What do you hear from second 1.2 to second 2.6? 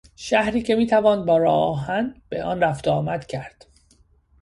با راه آهن به